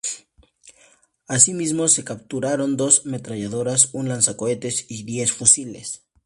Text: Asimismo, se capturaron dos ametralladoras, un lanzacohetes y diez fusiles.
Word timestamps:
Asimismo, 1.27 1.87
se 1.87 2.03
capturaron 2.03 2.75
dos 2.75 3.03
ametralladoras, 3.05 3.91
un 3.93 4.09
lanzacohetes 4.09 4.87
y 4.89 5.03
diez 5.03 5.31
fusiles. 5.31 6.01